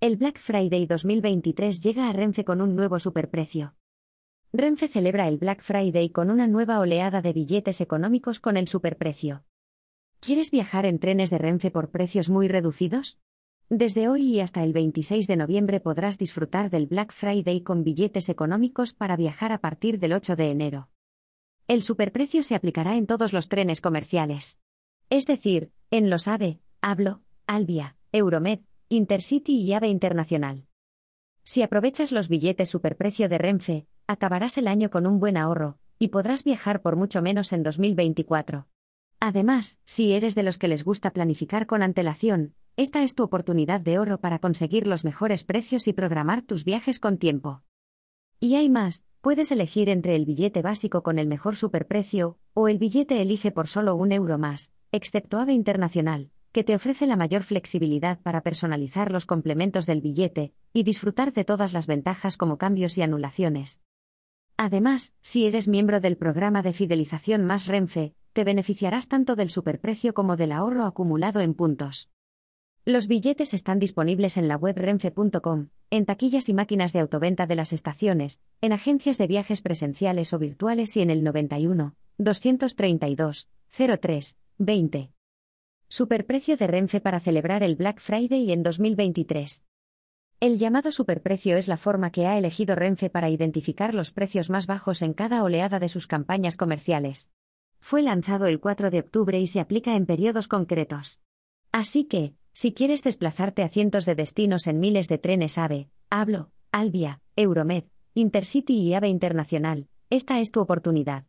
[0.00, 3.74] El Black Friday 2023 llega a Renfe con un nuevo superprecio.
[4.52, 9.42] Renfe celebra el Black Friday con una nueva oleada de billetes económicos con el superprecio.
[10.20, 13.18] ¿Quieres viajar en trenes de Renfe por precios muy reducidos?
[13.70, 18.28] Desde hoy y hasta el 26 de noviembre podrás disfrutar del Black Friday con billetes
[18.28, 20.90] económicos para viajar a partir del 8 de enero.
[21.66, 24.60] El superprecio se aplicará en todos los trenes comerciales.
[25.10, 28.60] Es decir, en los AVE, Hablo, Albia, Euromed,
[28.90, 30.66] Intercity y AVE Internacional.
[31.44, 36.08] Si aprovechas los billetes superprecio de Renfe, acabarás el año con un buen ahorro, y
[36.08, 38.66] podrás viajar por mucho menos en 2024.
[39.20, 43.82] Además, si eres de los que les gusta planificar con antelación, esta es tu oportunidad
[43.82, 47.62] de oro para conseguir los mejores precios y programar tus viajes con tiempo.
[48.40, 52.78] Y hay más, puedes elegir entre el billete básico con el mejor superprecio, o el
[52.78, 57.42] billete elige por solo un euro más, excepto AVE Internacional, que te ofrece la mayor
[57.42, 62.96] flexibilidad para personalizar los complementos del billete y disfrutar de todas las ventajas como cambios
[62.98, 63.80] y anulaciones.
[64.56, 70.14] Además, si eres miembro del programa de fidelización Más Renfe, te beneficiarás tanto del superprecio
[70.14, 72.10] como del ahorro acumulado en puntos.
[72.84, 77.54] Los billetes están disponibles en la web renfe.com, en taquillas y máquinas de autoventa de
[77.54, 84.38] las estaciones, en agencias de viajes presenciales o virtuales y en el 91 232 03
[84.58, 85.17] 20.
[85.90, 89.64] Superprecio de Renfe para celebrar el Black Friday en 2023.
[90.38, 94.66] El llamado superprecio es la forma que ha elegido Renfe para identificar los precios más
[94.66, 97.30] bajos en cada oleada de sus campañas comerciales.
[97.80, 101.22] Fue lanzado el 4 de octubre y se aplica en periodos concretos.
[101.72, 106.50] Así que, si quieres desplazarte a cientos de destinos en miles de trenes AVE, Hablo,
[106.70, 111.24] Albia, Euromed, Intercity y AVE Internacional, esta es tu oportunidad.